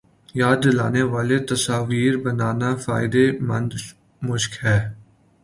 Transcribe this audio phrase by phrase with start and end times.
[0.39, 3.71] یاد دلانے والی تصاویر بنانا فائدے مند
[4.27, 4.77] مشق ہے